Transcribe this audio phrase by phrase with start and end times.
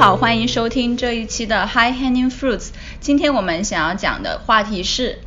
[0.00, 2.68] 好，欢迎收听这一期的 High Hanging Fruits。
[3.00, 5.18] 今天我们想要讲的话题是，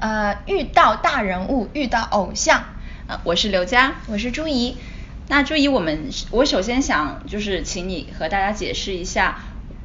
[0.00, 2.64] 呃，遇到大人物，遇到偶像。
[3.06, 4.76] 呃，我是刘佳，我是朱怡。
[5.28, 9.38] 那朱怡，我们我首先想就是请你和大家解释一下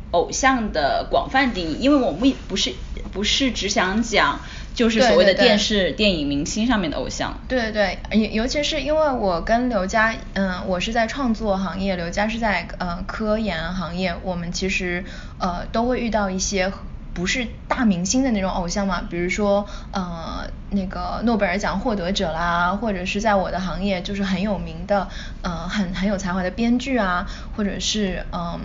[0.09, 2.73] 偶像的广泛定义，因为我们不是
[3.11, 4.39] 不是只想讲。
[4.73, 7.39] 就是所谓的电视、电影明星上面的偶像。
[7.47, 15.05] 对对对，尤尤其是因为我跟刘佳，嗯，我是在创作行业，刘佳是在呃科研行业，我们其实
[15.37, 16.71] 呃都会遇到一些
[17.13, 25.07] 不是大明星的那种偶像嘛，比如说呃那个诺贝尔奖获得者啦，或者是在我的行业就是很有名的，
[25.43, 28.59] 呃很很有才华的编剧啊，或者是嗯。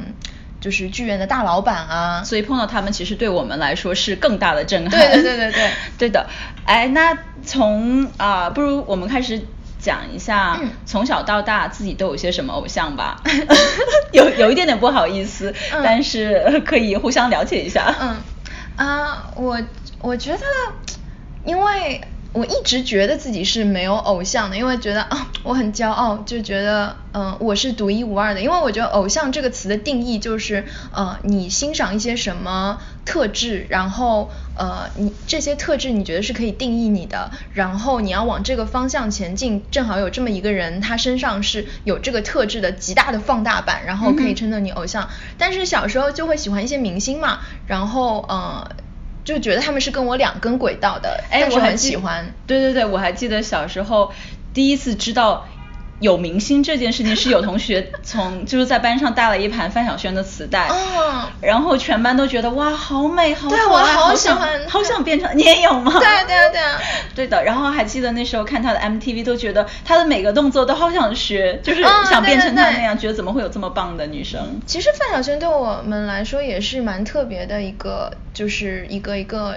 [0.60, 5.00] 就是剧院的大老板啊，所以碰到他们其实对我们来说是更大的震撼。
[5.00, 6.26] 对对对对对， 对的。
[6.64, 9.40] 哎，那从啊，不如我们开始
[9.78, 13.22] 讲一下，从小到大自己都有些什么偶像吧。
[14.12, 17.94] 有有一点点不好意思，但是可以互相了解一下。
[18.00, 18.16] 嗯
[18.76, 19.60] 啊，我
[20.00, 20.44] 我觉得，
[21.44, 22.00] 因为。
[22.34, 28.40] 我一直觉得自己是没有偶像的，因为觉得啊，我很骄傲，就觉得嗯，我是独一无二的。
[28.40, 45.08] 因为我觉得偶像这个词的定义就是呃，你欣赏一些什么特质，然后呃，你这些特质你觉得是可以定义你的，然后你要往这个方向前进，正好有这么一个人，他身上是有这个特质的极大的放大版，然后可以称作你偶像。
[45.38, 48.70] 但是小时候就会喜欢一些明星嘛，然后呃。
[49.28, 52.32] 就觉得他们是跟我两根轨道的，哎，我很喜欢。
[52.46, 54.10] 对对对，我还记得小时候
[54.54, 55.46] 第一次知道。
[56.00, 65.92] 有明星这件事情是有同学 从就是在班上带了一盘范晓萱的磁带，嗯然后全班都觉得哇好美好可爱，好喜欢好想变成你也有吗？
[65.98, 66.80] 对啊对啊对啊，
[67.14, 67.42] 对的。
[67.44, 74.60] 然后还记得那时候看她的 MTV 都觉得她的每个动作都好想学，就是想变成她那样，觉得怎么会有这么棒的女生？
[74.66, 79.56] 其实范晓萱对我们来说也是蛮特别的一个，就是一个一个。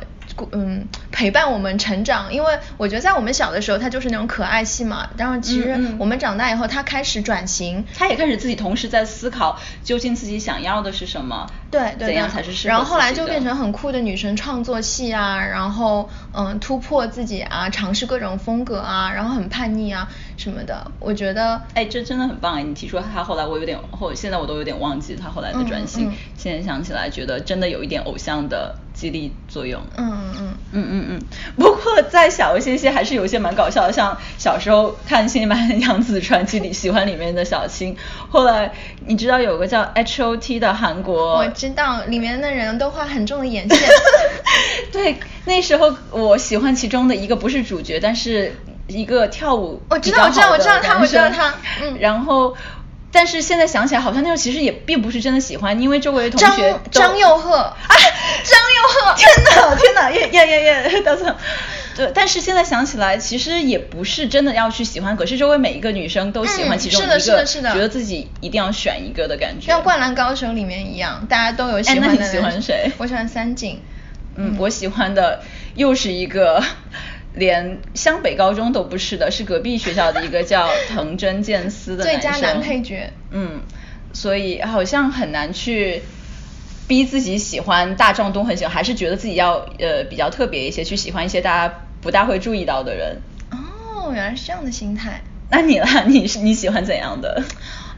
[0.52, 5.10] 嗯，陪伴我们成长，因为我觉得在我们小的时候，他就是那种可爱系嘛。
[5.18, 20.92] 然后其实我们长大以后，他开始转型，他也开始自己同时在思考，究竟自己想要的是什么，对，怎样才是适合然后后来就变成很酷的女生创作系啊，然后嗯，突破自己啊，尝试各种风格啊，然后很叛逆啊什么的。
[21.00, 22.62] 我觉得，哎，这真的很棒哎！
[22.62, 26.12] 你提出她后来，我有点后，现在我都有点忘记她后来的转型。
[26.38, 28.76] 现在想起来，觉得真的有一点偶像的。
[28.94, 29.82] 激励作用。
[29.96, 31.22] 嗯嗯嗯嗯嗯嗯。
[31.56, 37.96] 不过再小一些些，还是有些蛮搞笑的，像小时候看《新版杨紫传奇》里喜欢里面的小青。
[38.30, 38.74] 后来
[39.08, 43.80] 你知道有个叫 H O T 的韩国，我知道里面的人都画很重的眼线。
[44.92, 48.56] 对，那时候我喜欢其中的一个不是主角，但是
[48.88, 51.54] 一个跳舞我知道我知道我知道他我知道他。
[51.82, 51.98] 嗯。
[52.00, 52.58] 然后。
[53.14, 61.36] 但是现在想起来，好像那时候其实也并不是真的喜欢，因为周围同学张张佑赫啊，张佑赫，天哪天哪，耶耶耶耶， 等等，
[61.96, 72.24] 对，但是现在想起来，其实也不是真的要去喜欢，可是周围每一个女生都喜欢其中一个，是的，是的，觉得自己一定要选一个的感觉，像《灌篮高手》里面一样，大家都有喜欢的。
[72.32, 72.92] 喜欢谁？
[73.00, 73.80] 我喜欢三井。
[74.36, 75.42] 嗯，我喜欢的
[75.76, 76.64] 又是一个。
[77.34, 83.10] 连湘北高中都不是的，是隔壁学校的一个叫藤真健司的最佳男配角。
[83.30, 83.62] 嗯，
[84.12, 86.02] 所以好像很难去
[86.92, 93.22] 逼自己喜欢大众都很喜欢，还是觉得自己要呃比较特别一些，去喜欢一些大家不大会注意到的人。
[93.50, 95.22] 哦，原来是这样的心态。
[95.50, 97.42] 那你啦， 你是你喜欢怎样的？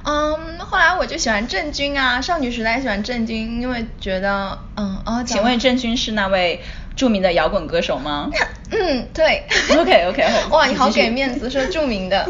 [0.06, 6.62] 嗯，后来我就喜欢郑钧啊，少女时代喜欢郑钧，因为觉得嗯哦，请问郑钧是那位？
[6.96, 8.30] 著名的摇滚歌手吗？
[8.70, 9.46] 嗯，对。
[9.76, 10.24] OK OK。
[10.52, 12.30] 哇，你好给面子说著名的。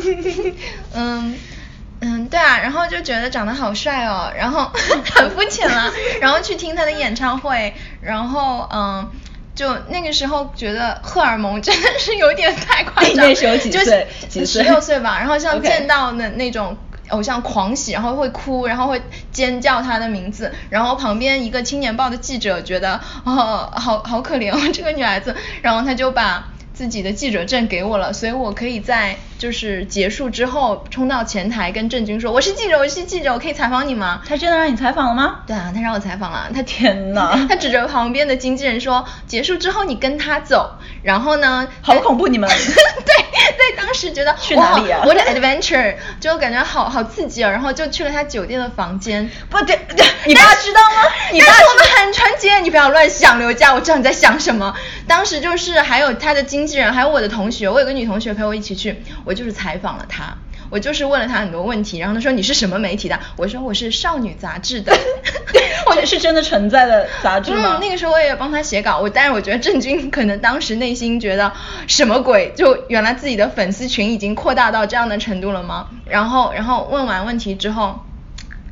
[0.93, 1.35] 嗯
[2.03, 4.69] 嗯，对啊，然后就觉得长得好帅哦，然后
[5.15, 9.09] 很肤浅了，然后去听他的演唱会，然后嗯，
[9.55, 13.15] 就那个时候觉得荷尔蒙真的是有点太夸张。
[13.27, 14.07] 那时候几岁？
[14.27, 14.63] 几岁？
[14.63, 15.17] 十六岁吧。
[15.19, 16.77] 然后像见到那那种。
[17.09, 18.99] 偶像狂喜，然后会哭，然后会
[19.31, 26.47] 尖叫他的名字，然后旁边一个青年报的记者觉得，哦，好好可怜哦，这个女孩子，然后他就把。
[26.73, 34.21] 自己的记者证给我了，所以我可以在就是结束之后冲到前台跟郑钧说我是记者，我是记者，我可以采访你吗？
[34.25, 35.41] 他真的让你采访了吗？
[35.45, 36.49] 对啊，他让我采访了。
[36.55, 37.37] 他天哪！
[37.49, 41.67] 他指着旁边的经纪人说，结束之后你跟他走，然后呢？
[41.81, 42.49] 好恐怖你们！
[43.05, 43.15] 对
[43.57, 45.01] 对，当时觉得去哪里啊？
[45.05, 49.29] 我的 adventure 就感觉好好刺激啊，然后就去了他酒店的房间。
[49.49, 49.77] 不对，
[50.25, 51.09] 你爸知道吗？
[51.33, 54.73] 你爸我们很纯洁，你不要乱想，刘佳，我知道你在想什么。
[55.05, 56.41] 当时就是还有他的。
[56.53, 60.35] 经纪人还有我的同学，我有个女同学陪我一起去，我就是采访了他。
[60.69, 63.19] 我就是问了他很多问题，然后他说你是什么媒体的？
[63.35, 64.91] 我说我是少女杂志的。
[65.85, 67.77] 或者是真的存在的杂志吗？
[67.77, 71.51] 嗯，那个时候我也帮他写稿，我但是我觉得郑钧可能当时内心觉得
[71.87, 75.89] 什么鬼，就原来自己的粉丝群已经扩大到这样的程度了吗？
[76.05, 77.99] 然后然后问完问题之后。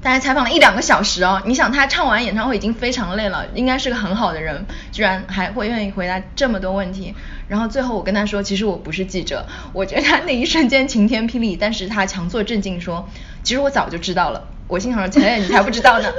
[0.01, 7.13] 大家采访了一两个小时哦，你想他唱完演唱会已经非常累了，应该是个很好的人，居然还会愿意回答这么多问题。
[7.47, 13.07] 然后最后我跟他说，其实我不是记者，我觉得他那一瞬间晴天霹雳，但是他强作镇静说，
[13.43, 14.47] 其实我早就知道了。
[14.67, 16.09] 我心想说，哎，你才不知道呢。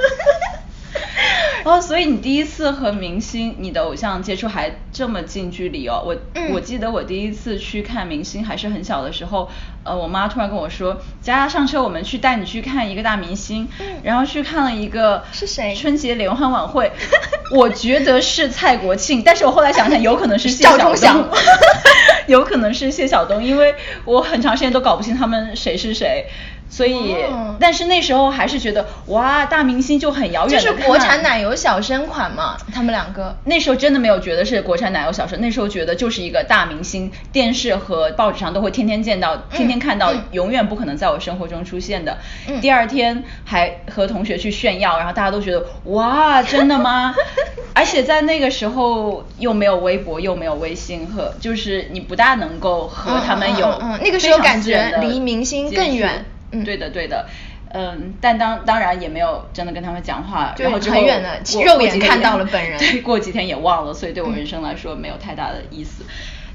[1.63, 6.03] 哦，所以你第一次和明星，你的偶像接触还这么近距离哦。
[6.05, 6.15] 我
[6.53, 9.49] 我记得我第一次去看明星还是很小的时候，
[9.83, 13.67] 呃，我妈突然跟我说，佳佳上车，我们去带你去看一个大明星。
[13.79, 13.85] 嗯。
[14.03, 15.73] 然后去看了一个是谁？
[15.73, 16.91] 春节联欢晚会。
[17.51, 20.93] 我觉得是蔡国庆，但是我后来想想，有可能是谢晓东。
[22.27, 23.75] 有可能是谢晓东，因为
[24.05, 26.25] 我很长时间都搞不清他们谁是谁。
[26.73, 27.15] 所以，
[27.59, 30.59] 但是那时候还是觉得哇，大明星就很遥远。
[30.59, 33.35] 就是国产奶油小生款嘛，他们两个。
[33.45, 42.17] 那时候真的没有觉得是国产奶油小生，那时候觉得就是一个大明星，电视和报纸上都会天天见到，天天看到，永远不可能在我生活中出现的。
[42.59, 47.13] 第二天还和同学去炫耀，然后大家都觉得哇，真的吗？
[47.75, 56.25] 而且在那个时候又没有微博，又没有微信，和就是你不大能够和他们有那个时候感觉离明星更远。
[56.63, 57.25] 对的，对的，
[57.73, 66.03] 嗯，但当当然也没有真的跟他们讲话，然后很远的肉眼看到了本人， 对，过几天也忘了，所以对我人生来说没有太大的意思。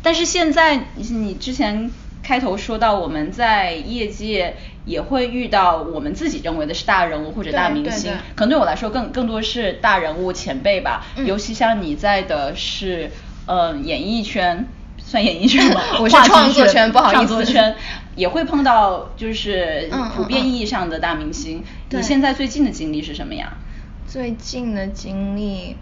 [0.02, 1.90] 但是现在你你之前
[2.22, 4.54] 开头说到我们在业界
[4.84, 13.10] 也会遇到我们自己认为的是大人物或者大明星，可能对我来说更更多是大人物前辈吧，尤其像你在的是
[13.46, 14.68] 嗯演艺圈。
[15.08, 15.80] 算演艺圈吗？
[15.98, 17.14] 我是创作圈，不好意思。
[17.14, 17.74] 创作圈
[18.14, 21.64] 也会碰到，就是普遍意义上的大明星。
[21.88, 23.54] 你现在最近的经历是什么呀？
[24.06, 25.76] 最近的经历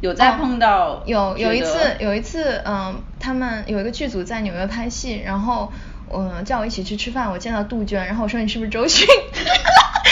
[0.00, 1.04] 有在碰到？
[1.06, 5.72] 有有一次，有一次，嗯，他们有一个剧组在纽约拍戏，然后
[6.12, 9.06] 嗯叫我一起去吃饭，我见到杜鹃，然后我说你是不是周迅？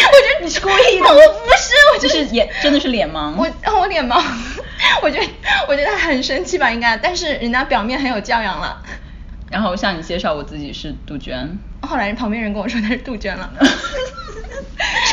[0.00, 3.34] 我觉得你是故意的， 我不是，我就是眼真的是脸盲。
[3.37, 4.23] 我我脸盲。
[5.02, 5.26] 我觉得
[5.69, 8.82] 我觉得他很生气吧，应该，但是人家表面很有教养了。
[9.50, 13.52] 然后向你介绍我自己是杜鹃，后来旁边人跟我说他是杜鹃了。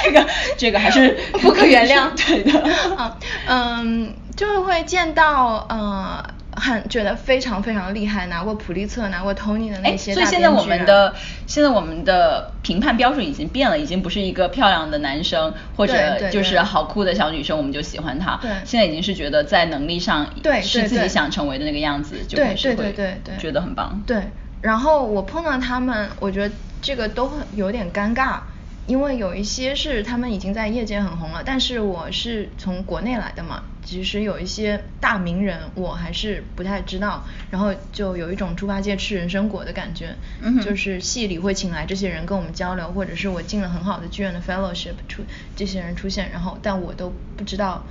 [0.03, 0.25] 这个
[0.57, 3.17] 这个还是 不可原谅， 对的。
[3.47, 6.36] 嗯，就是会见到呃。
[6.59, 11.15] 很觉得非常非常厉害，拿过普利策、拿过 Tony 的那些所以现在我们的
[11.45, 18.37] 现在我们的评判标准已经变了，已经不是一个漂亮的男生或者就是好酷的小女生我们就喜欢他。
[18.41, 20.27] 对，现在已经是觉得在能力上
[20.61, 24.03] 是自己想成为的那个样子，就对对对对对，觉得很棒。
[24.05, 24.23] 对，
[24.61, 28.39] 然后我碰到他们，我觉得这个都很有点尴尬。
[28.87, 40.13] 因为有一些是他们已经在业界很红了，但是我是从国内来的嘛，其实有一些大名人我还是不太知道，然后就有一种猪八戒吃人参果的感觉，
[40.61, 45.23] 就是戏里会请来这些人跟我们交流，或者是我进了很好的剧院的 fellowship 出
[45.55, 47.85] 这些人出现，然后但我都不知道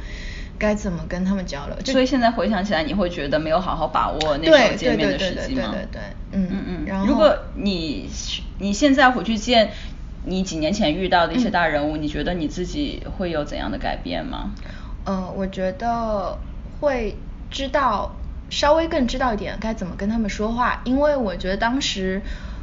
[0.58, 1.76] 该怎么跟他们交流。
[1.86, 5.72] 所以现在回想起来，你会觉得没有好好把握那时候见面的时机吗？
[5.72, 6.84] 对对对对对对，嗯嗯嗯。
[6.86, 8.10] 然后如果你
[8.58, 9.70] 你现在回去见。
[10.28, 14.50] 你几年前遇到的一些大人物，你觉得你自己会有怎样的改变吗？
[15.06, 16.36] 呃，我觉得
[16.80, 17.16] 会
[17.50, 18.14] 知道
[18.50, 22.20] 稍微更知道一点该怎么跟他们说话，因为我觉得当时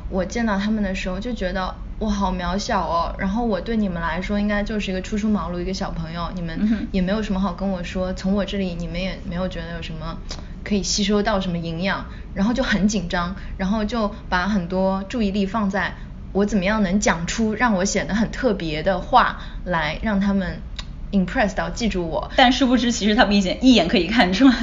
[0.10, 10.18] 我见到他们的时候就觉得我好渺小哦，然后我对你们来说应该就是一个初出茅庐一个小朋友，你们也没有什么好跟我说，从我这里你们也没有觉得有什么
[10.66, 15.96] 可以吸收到什么营养，然后就很紧张，然后就把很多注意力放在。
[16.34, 20.64] 我怎么样能讲出让我显得很特别的话来，让他们
[21.14, 22.30] impress 到记住我？
[22.36, 24.54] 但殊不知，其实他们一眼一眼可以看出来。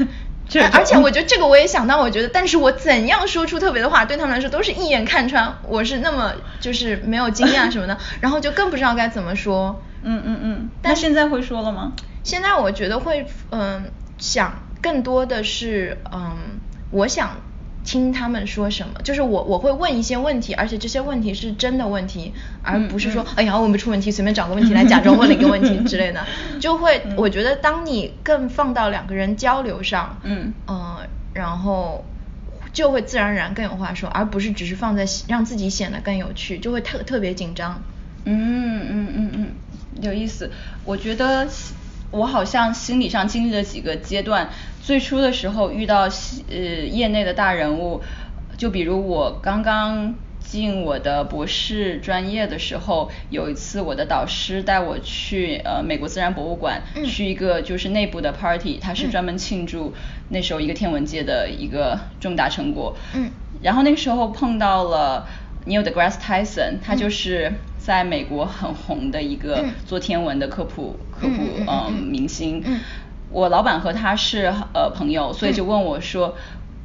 [0.73, 9.81] 而且我觉得这个我也想到，我觉得，但是我怎样说出特别的话，对他们来说都是一眼看穿我是那么就是没有经验什么的， 然后就更不知道该怎么说。
[10.03, 10.71] 嗯嗯嗯。
[10.83, 11.93] 那现在会说了吗？
[12.25, 13.85] 现在我觉得会，嗯，
[14.19, 14.53] 想
[14.83, 16.37] 更多的是，嗯，
[16.91, 17.37] 我想。
[17.85, 22.33] 听他们说什么，就是我我会问一些问题，而且这些问题是真的问题，
[22.63, 26.25] 而不是说哎呀问不出问题，随便找个问题来 假装问了一个问题之类的，
[26.61, 30.53] 就会我觉得当你更放到两个人交流上，嗯。
[30.67, 30.99] 呃，
[31.33, 32.05] 然后
[32.73, 37.83] 就会自然而然更有话说，而不是只是放在让自己显得更有趣，就会特特别紧张。
[38.25, 39.49] 嗯嗯嗯嗯，
[40.03, 40.51] 有意思，
[40.85, 41.49] 我觉得
[42.11, 44.51] 我好像心理上经历了几个阶段。
[44.83, 46.09] 最初的时候遇到
[46.49, 48.01] 呃业内的大人物，
[48.57, 59.93] 就比如我刚刚进我的博士专业的时候，有一次我的导师带我去呃美国自然博物馆，去一个就是内部的 party，他是专门庆祝
[60.31, 62.97] 那时候一个天文界的一个重大成果。
[63.15, 63.31] 嗯。
[63.63, 65.29] 然后那个时候碰到了
[65.67, 67.53] Neil deGrasse Tyson，他就是
[67.91, 72.63] 在美国很红的一个做天文的科普科普嗯明星。
[72.65, 72.79] 嗯。
[73.33, 76.37] 我老板和他是呃朋友，所以就问我说。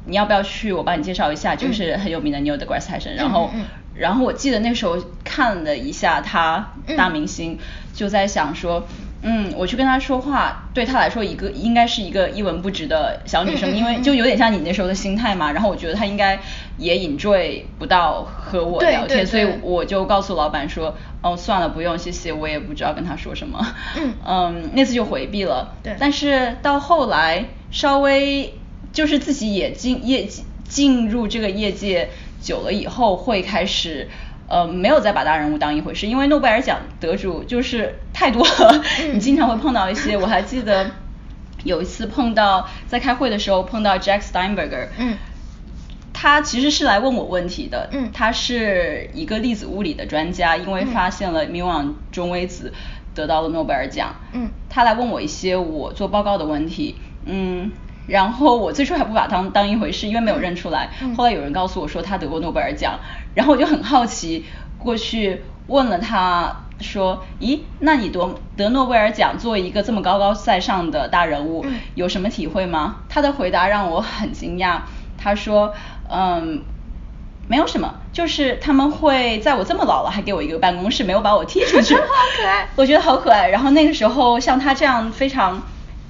[0.08, 0.72] 你要不要去？
[0.72, 3.16] 我帮你介绍一下，就是很有名的 Neil deGrasse Tyson。
[3.16, 3.50] 然后，
[3.92, 7.58] 然后我记得那时候看了一下他大明星，
[7.92, 8.86] 就在想说，
[9.22, 15.52] 嗯，我去跟他说话，对他来说一个应该是一个一文不值的小女生，因为就有点像你那时候的心态嘛。
[15.52, 16.38] 然后我觉得他应该
[16.78, 23.74] 也 enjoy 不到和我聊天，所以我就告诉老板说，哦，算了，不用，谢谢，我也不知道跟他说什么。
[23.96, 25.74] 嗯，嗯，那次就回避了。
[25.82, 25.96] 对。
[25.98, 28.54] 但是到后来稍微。
[28.92, 30.26] 就是自己也进业
[30.64, 32.08] 进入这个业界
[32.40, 34.08] 久了以后，会开始
[34.48, 40.16] 呃没有再把大人物当一回事，因为诺贝尔奖得主就是太多了，你经常会碰到一些。
[40.16, 40.90] 我还记得
[41.64, 45.16] 有一次碰到在开会的时候碰到 Jack Steinberger，嗯，
[46.12, 52.72] 他其实是来问我问题的，嗯，他是一个粒子物理的专家，因为发现了缪昂中微子
[53.14, 57.72] 得到了诺贝尔奖，嗯，他来问我一些我做报告的问题，嗯。
[58.06, 60.90] 然后我最初还不把当当一回事，因为没有认出来。
[61.16, 62.98] 后来有人告诉我说他得过诺贝尔奖，
[63.34, 64.44] 然后我就很好奇，
[64.78, 74.80] 过去问了他说：“咦，那你得得诺贝尔奖，作为一个这么高高在上的大人物，有什么体会吗？”他的回答让我很惊讶，
[75.18, 75.74] 他说
[76.08, 76.62] ：“嗯，
[77.48, 81.94] 没有什么，就是他们会在我这么老了还给我一个办公室，没有把我踢出去。
[81.98, 82.02] ”好
[82.36, 83.48] 可爱，我觉得好可爱。
[83.48, 85.60] 然后那个时候像他这样非常。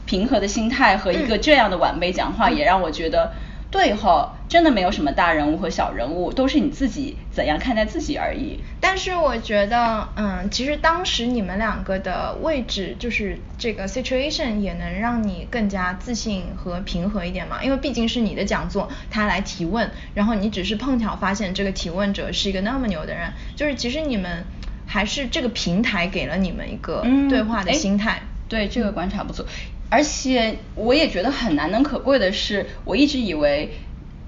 [0.07, 3.33] 平和的心态和一个这样的晚辈讲话，也让我觉得，
[3.71, 8.61] 对哈，真的没有什么大人物和小人物，都是你自己怎样看待自己而已。
[8.81, 17.63] 但是我觉得，嗯，其实当时你们两个的位置，就是这个 situation 也能让你更加自信和平和一点嘛。
[17.65, 24.45] 因为毕竟是你的讲座，他来提问，然后你只是碰巧发现这个提问者是一个那么牛的人，就是其实你们
[24.87, 28.23] 还是这个平台给了你们一个对话的心态。
[28.49, 29.47] 对，这个观察不错。
[29.89, 33.71] 而且我也觉得很难能可贵的是，我一直以为，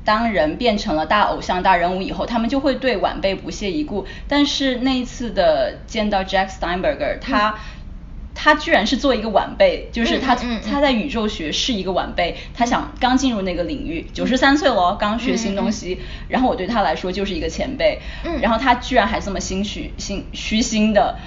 [0.05, 4.07] 当人变成了大偶像、大人物以后，他们就会对晚辈不屑一顾。
[4.29, 7.57] 但是那一次的见到 Jack Steinberger，他
[8.35, 15.99] 他居然是做一个晚辈，就是他他在宇宙学是一个晚辈，他想刚进入那个领域，九十三岁了，刚学新东西，
[16.29, 18.01] 然后我对他来说就是一个前辈，
[18.41, 21.19] 然后他居然还这么心虚心虚心的。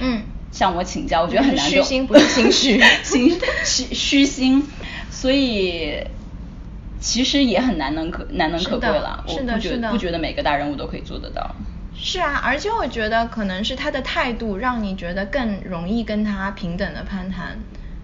[0.52, 1.70] 向我请教，我觉得很难。
[1.70, 4.64] 虚心不是心虚， 心虚虚心，
[5.10, 6.06] 所以
[7.00, 9.24] 其实也很难能可难能可贵了。
[9.28, 11.56] 是的，是的，不觉得每个大人物都可以做得到。
[11.96, 17.60] 是啊，而且我觉得可能是他的态度让你觉得更容易跟他平等的攀谈。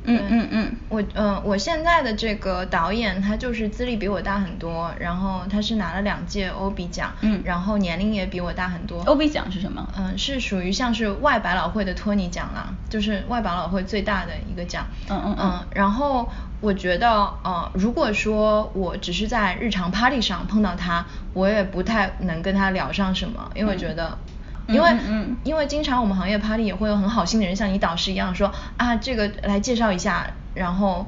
[0.07, 9.03] 嗯嗯嗯，我嗯，我现在的这个导演他就是资历比我大很多，然后他是拿了两届欧比奖，嗯，然后年龄也比我大很多。
[9.03, 9.87] 欧比奖是什么？
[9.97, 14.87] 嗯，是属于像是外百老汇的托尼奖啦，就是外百老汇最大的一个奖。
[15.09, 15.67] 嗯嗯嗯。
[15.75, 16.29] 然后
[16.61, 17.09] 我觉得，
[17.43, 24.17] 呃，如果说我只是在日常 party 上碰到他，我也不太能跟他聊上什么，因为我觉得。
[24.67, 24.97] 因为，
[25.43, 31.05] 因为经常我们行业 party 也会有很好心的人像你导师一样说啊，这个来介绍一下，然后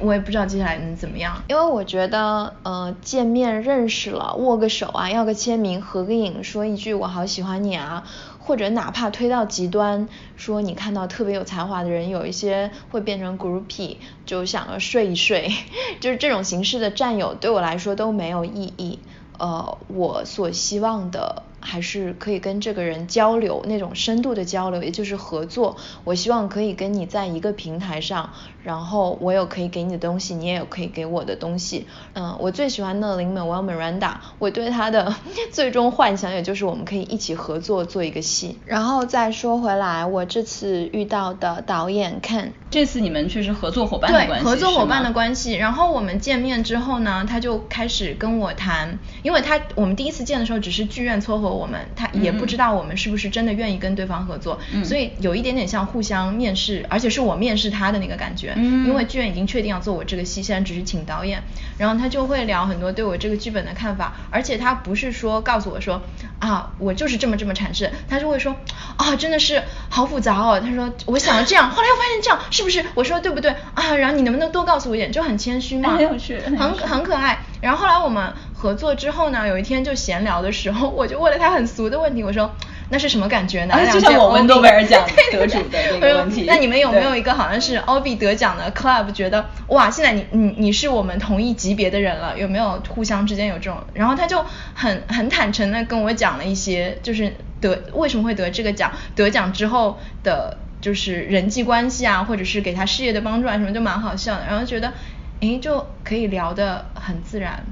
[0.00, 1.42] 我也不知道接下来能怎么样。
[1.48, 8.02] 因为我觉得，呃，见面认识了，握个手啊，要个签名，合个影，说一句我好喜欢你啊，
[8.40, 15.52] 或者哪怕推到极端，说你看到特别有才华的人，有一些会变成 groupie，就想要睡一睡，
[16.00, 18.98] 就是这种形式的占有，对我来说都没有意义。
[19.38, 21.44] 呃，我所希望的。
[21.64, 25.76] 还是可以跟这个人交流，那种深度的交流，也就是合作。
[26.04, 28.30] 我希望可以跟你在一个平台上，
[28.62, 31.86] 然后我有可以给你的东西，你也有可以给我的东西。
[32.12, 35.16] 嗯，我最喜欢的林美 Well Miranda，我对她的
[35.50, 38.58] 最终幻想，也就是我们可以一起合作做一个戏。
[38.66, 45.54] 然后再说回来，我这次遇到的导演 Ken，这次你们却是合作伙伴的关系，合作伙伴的关系。
[45.54, 51.53] 然后我们见面之后呢，他就开始跟我谈，因为他我们第一次见的时候只是剧院撮合。
[51.54, 61.42] 我们他也不知道我们是不是真的愿意跟对方合作，所以有一点点像互相面试，而且是我面试他的那个感觉，因为剧院已经确定要做我这个戏，现在只是请导演，
[61.78, 66.02] 然后他就会聊很多对我这个剧本的看法，而且他不是说告诉我说
[66.38, 68.56] 啊我就是这么这么阐释，他就会说
[68.96, 72.84] 啊真的是好复杂哦，他说我想要这样，后来又发现这样是不是？
[72.94, 73.94] 我说对不对啊？
[73.96, 75.12] 然后你能不能多告诉我一点？
[75.12, 77.38] 就很谦虚嘛，很有趣，很很可爱。
[77.60, 78.32] 然后后来我们。
[78.64, 82.50] 合作之后呢，有一天就闲聊的时候，我就问了他很俗的问题，我说
[82.88, 83.74] 那是什么感觉呢？
[83.92, 86.44] 就像我问诺贝尔奖得主的那个问题。
[86.46, 93.76] 那你们有没有一个好像是奥比得奖的 club，觉得哇，现在你你你是我们同一级别的人了，有没有互相之间有这种？
[93.92, 94.42] 然后他就
[94.72, 100.56] 很很坦诚的跟我讲了一些，就是得为什么会得这个奖，得奖之后的。
[100.80, 104.92] 就是人际关系啊，或者是给他事业的帮助啊，什么就蛮好笑的，然后觉得，
[105.40, 107.64] 诶，就可以聊得很自然，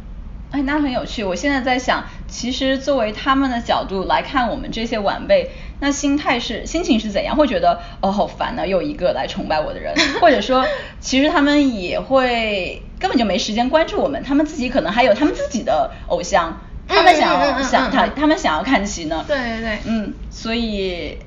[0.53, 1.25] 哎，那很有趣。
[1.25, 7.35] 我现在在想，其实作为他们的角度来看我们这些晚辈，那心态是心情是怎样？
[7.37, 10.65] 会觉得哦好烦啊，又一个来崇拜我的人， 或者说，
[11.01, 19.25] 其实他们也会根本就没时间关注我们，他们自己可能还有他们自己的偶像，他们想要想他他们想要看齐呢。
[19.27, 21.19] 对对对，嗯，所以。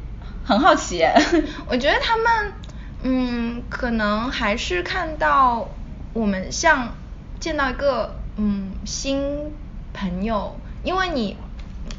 [0.47, 1.03] 很好奇，
[1.67, 2.53] 我觉得他们，
[3.01, 5.67] 嗯，可能还是看到
[6.13, 6.89] 我们像
[7.39, 9.53] 见到一个嗯新
[9.93, 11.37] 朋友，因为你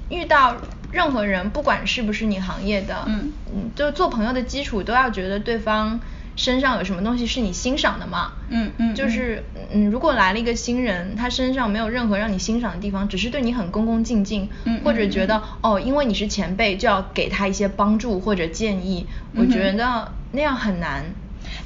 [0.09, 0.57] 遇到
[0.93, 6.01] 任何人，不管是不是你行业的，嗯嗯，就做朋友的基础都要觉得对方。
[6.39, 8.35] 身上有什么东西是你欣赏的吗？
[8.51, 14.51] 嗯嗯，就是嗯，如果来了一个新人，他身上没有任何让你欣赏的地方，只是对你很恭恭敬敬，
[14.85, 21.15] 或者觉得哦，因为你是前辈就要给他一些帮助或者建议，我觉得那样很难。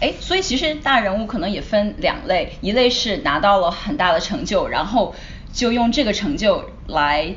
[0.00, 5.14] 哎，所以其实大人物可能也分两类，一类是拿到了很大的成就，然后
[5.52, 7.34] 就用这个成就来。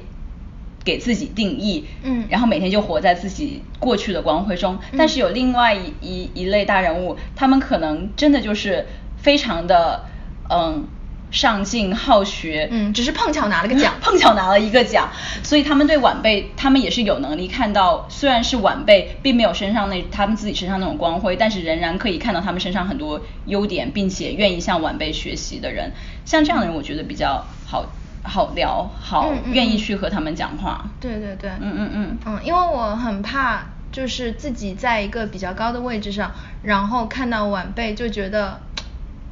[0.85, 4.77] 给自己定义，嗯，然后每天就活在自己过去的光辉中。
[4.97, 10.03] 但是有另外一一一类大人物，他们可能真的就是非常的
[10.49, 10.85] 嗯
[11.33, 15.09] 上进好学，嗯，只是碰巧拿了个奖， 碰巧拿了一个奖，
[15.43, 25.91] 所以他们对晚辈，他们也是有能力看到，虽然是晚辈，并没有身上那他们自己身上那种光辉，但是仍然可以看到他们身上很多优点，并且愿意向晚辈学习的人。
[26.23, 27.85] 像这样的人，我觉得比较好。
[28.25, 30.89] 好聊，好愿意去和他们讲话。
[31.01, 36.31] 对对对，嗯嗯嗯，嗯，因为我很怕，就是自己在一个比较高的位置上，
[36.61, 38.61] 然后看到晚辈就觉得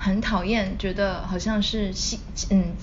[0.04, 2.74] 很讨厌，觉得好像是西嗯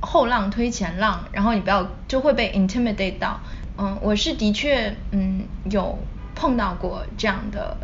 [0.00, 3.40] 后浪推前浪，然后你不要就会被 intimidate 到。
[3.78, 5.96] 嗯，我是的确嗯有
[6.34, 7.76] 碰到过这样的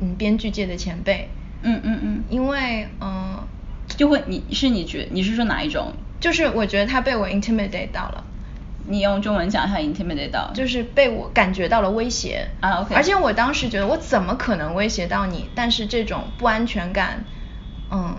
[0.00, 1.30] 嗯编剧界的前辈。
[1.62, 3.38] 嗯嗯嗯，因为嗯
[3.86, 5.92] 就会你是你觉你是说哪一种？
[6.18, 8.24] 就是我觉得他被我 intimidate 到了，
[8.88, 15.48] 你用中文讲一下 intimidate 到，就是被我感觉到了威胁啊，OK，而且我当时觉得我怎么可能威胁到你？
[15.54, 17.24] 但是这种不安全感，
[17.90, 18.16] 嗯，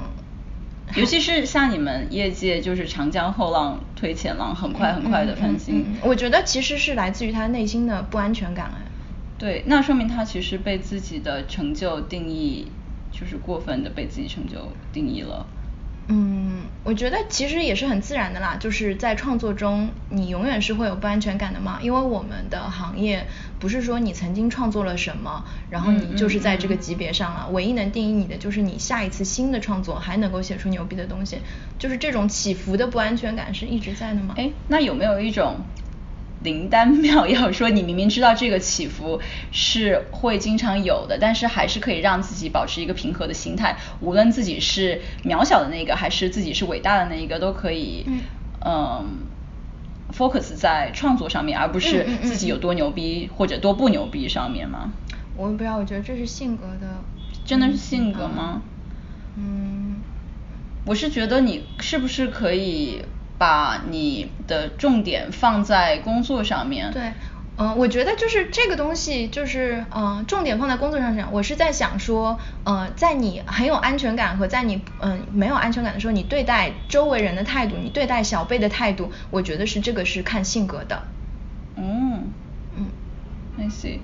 [0.98, 8.82] 尤其是像你们业界就是长江后浪推前浪，很快很快的翻新，我觉得其实是来自于他内心的不安全感哎，
[9.40, 12.68] 对，那说明他其实被自己的成就定义，
[13.12, 15.48] 就是过分的被自己成就定义了。
[16.08, 23.26] 嗯，我觉得其实也是很自然的啦，就是在创作中，你永远是会有不安全感的嘛，因为我们的行业
[23.58, 31.38] 不是说你曾经创作了什么，然后你就是在这个级别上了，唯一能定义你的就是你下一次新的创作还能够写出牛逼的东西，
[31.80, 34.34] 就是这种起伏的不安全感是一直在的吗？
[34.38, 35.56] 哎，那有没有一种？
[36.44, 39.20] 灵丹妙药说，你明明知道这个起伏
[39.52, 43.78] 是会经常有的，但是还是可以让自己保持一个平和的心态。
[44.02, 48.06] 无论自己是渺小的那个，还是自己是伟大的那一个，都可以
[48.66, 49.18] 嗯。
[50.16, 54.94] focus 在创作上面，而不是自己有多牛逼或者多不牛逼上面吗？
[55.36, 57.02] 我不知道，我觉得这是性格的，
[57.44, 58.62] 真的是性格吗？
[59.38, 59.96] 嗯，
[60.86, 63.02] 我是觉得你是不是可以。
[63.44, 66.94] 把你的重点放在工作上面。
[66.94, 67.12] 对，
[67.58, 71.34] 嗯，我觉得就是这个东西，就是嗯，重点放在工作上讲。
[71.34, 81.04] 我是在想说，呃，在你很有安全感和在你嗯没有安全感的时候，你对待周围人的态度，你对待小辈的态度，我觉得是这个是看性格的。
[81.76, 82.32] 嗯
[82.78, 82.86] 嗯
[83.60, 84.00] ，I see。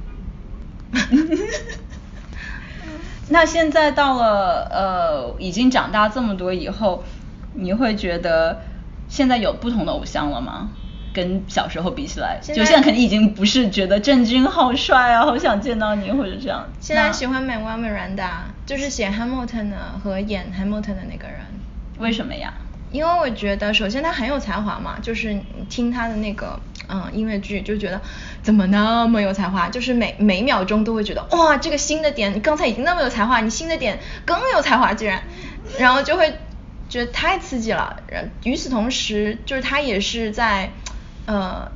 [3.30, 7.06] 那现在到了呃，已经长大这么多以后，
[7.54, 8.63] 你会觉得？
[9.10, 10.69] 现在有不同的偶像了吗？
[11.12, 16.69] 跟小时候比起来，就现在肯定已经不是觉得郑钧好帅啊，好想见到你或者这样。
[16.80, 21.38] 现在喜欢美国美兰达，就是写 Hamilton 的和演 Hamilton 的那个人。
[21.98, 22.54] 为什么呀？
[22.91, 25.36] 因为我觉得，首先他很有才华嘛，就是
[25.67, 28.00] 听他的那个嗯音乐剧，就觉得
[28.43, 35.24] 怎么那么有才华，就是每每秒钟都会觉得哇，这个新的点，你刚才已经那么有才华，你新的点更有才华，居然，
[35.80, 36.32] 然后就会。
[36.89, 40.71] 觉得太刺激了，然与此同时，就是他也是在，
[41.28, 41.71] 呃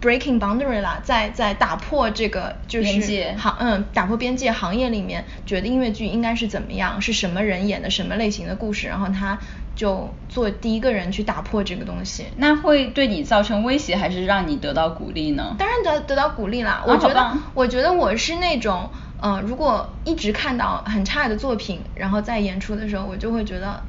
[0.00, 9.36] ，breaking boundary 啦，在在打破这个就是行嗯打破边界行业里面觉得音乐剧应该是怎么样，是什么人演的什么类型的故事，然后他
[9.74, 12.26] 就做第一个人去打破这个东西。
[12.36, 15.56] 那会对你造成威胁，还是让你得到鼓励呢？
[15.58, 16.84] 当然得得到鼓励啦。
[16.86, 18.88] 我觉得我觉得我是那种
[19.20, 23.82] 呃，如果一直看到很差的作品，然后在演出的时候，我就会觉得。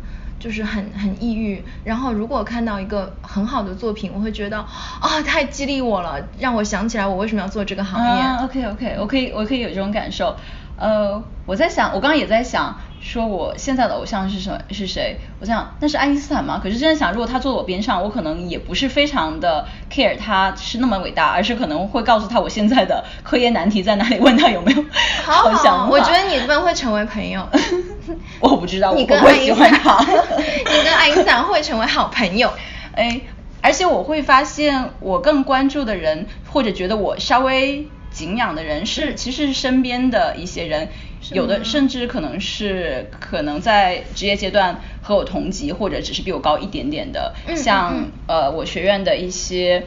[0.44, 8.44] 就是很很抑郁，然后如果看到一个很好的作品，我会觉得啊太激励我了，让我想起来我为什么要做这个行业。
[8.44, 10.36] OK OK，我可以我可以有这种感受。
[10.76, 12.76] 呃，我在想，我刚刚也在想。
[13.04, 15.18] 说我现在的偶像是什么是谁？
[15.42, 16.60] 我想那是爱因斯坦吗？
[16.64, 24.86] 可是真的想，如果他坐我边上，我可能也不是非常的 care 他是那么伟大，而是可能会告诉他我现在的 科研难题在哪里，问他有没有
[25.26, 27.46] 好 想我觉得你们会成为朋友。
[28.40, 32.52] 我不知道，你跟爱因斯坦，你跟爱因斯坦会成为好朋友。
[32.96, 33.20] 哎，
[33.62, 40.88] 而且我会发现，我更关注的人，或者觉得我稍微敬仰的人，是其实是身边的一些人。
[41.34, 49.86] 有的甚至可能是可能在职业阶段和我同级，或者只是比我高一点点的，像呃我学院的一些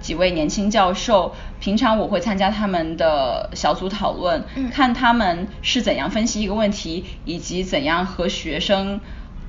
[0.00, 9.00] 几位年轻教授，平常我会参加他们的小组讨论，看他们是怎样分析一个问题，以及怎样和学生。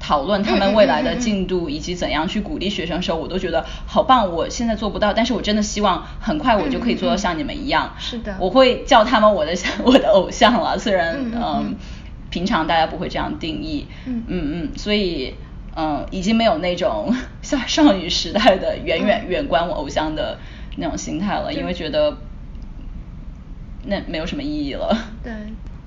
[0.02, 4.34] 讨论他们未来的进度以及怎样去鼓励学生的时候，我都觉得好棒。
[4.34, 7.94] 我现在做不到，但是我真的希望很快我就可以做到像你们一样。
[8.00, 10.78] 是的，我会叫他们我的我的偶像了。
[10.80, 11.76] 虽然嗯，
[12.32, 13.88] 平常大家不会这样定义。
[14.08, 15.36] 嗯嗯，所以
[15.76, 20.40] 嗯，已经没有那种 像少女时代的远远远观我偶像的
[20.78, 22.18] 那种心态了，因为觉得
[23.86, 24.98] 那没有什么意义了。
[25.24, 25.32] 对，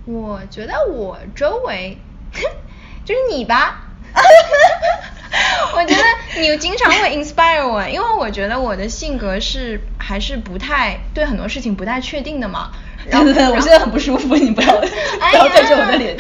[0.06, 1.98] 我觉得我周围
[3.04, 3.83] 就是你吧。
[5.76, 12.70] 我觉得你经常会 inspire 我，因为我觉得我的性格是还是不太对很多事情不太确定的嘛。
[13.10, 16.16] 对对对，我现在很不舒服，你不要 不要对着我的脸。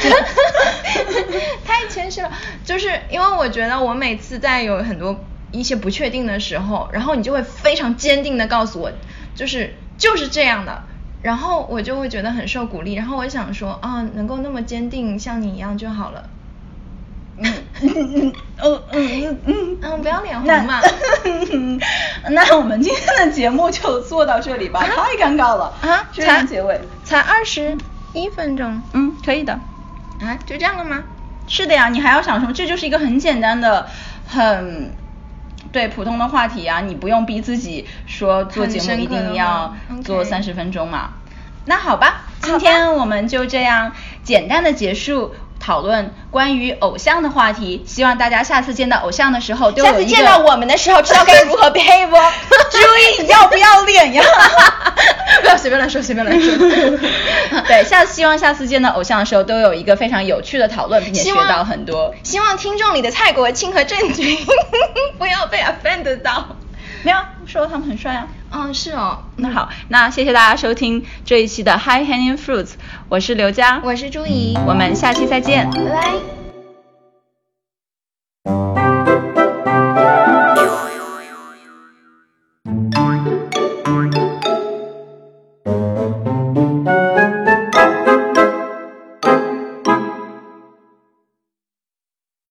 [1.64, 2.30] 太谦虚了，
[2.62, 8.92] 就是因为我觉得我每次在有很多一些不确定的时候，然后你就会非常坚定的告诉我，
[9.34, 10.82] 就是就是这样的，
[11.22, 16.28] 然后我就会觉得很受鼓励，然后我想说啊，能够那么坚定像你一样就好了。
[17.38, 17.50] 嗯
[17.84, 20.80] 嗯嗯嗯嗯嗯嗯，不要脸红嘛。
[22.30, 26.08] 那我们今天的节目就做到这里吧，太尴尬了啊！
[26.12, 27.76] 才结尾，才二十
[28.12, 29.52] 一分钟，嗯，可以的。
[30.20, 31.02] 啊，就这样了吗？
[31.46, 32.52] 是的呀，你还要想什么？
[32.52, 33.86] 这就是一个很简单的、
[34.26, 34.90] 很
[35.72, 41.10] 对普通的话题啊，你不用逼自己说做节目一定要做三十分钟嘛。
[41.66, 43.92] 那好吧，今天我们就这样
[44.22, 45.34] 简单的结束。
[45.64, 52.10] 讨论关于偶像的话题，希望大家下次见到偶像的时候下次见到我们的时候，知道该如何 behave。
[52.70, 54.22] 注意， 你要不要脸呀？
[55.40, 56.54] 不要随便乱说，随便乱说。
[57.66, 62.14] 对，下次希望下次见到偶像的时候，都有一个非常有趣的讨论，并且学到很多。
[62.22, 64.36] 希望听众里的蔡国庆和郑钧
[65.18, 66.46] 不要被 offend 到。
[67.02, 68.26] 没有，说他们很帅啊。
[68.54, 69.18] 嗯，是哦。
[69.36, 72.74] 那好，那谢谢大家收听这一期的 High Hanging Fruits，
[73.08, 76.43] 我是刘佳，我是朱怡，我们下期再见，拜拜。